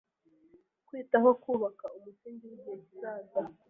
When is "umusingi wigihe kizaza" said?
1.97-3.39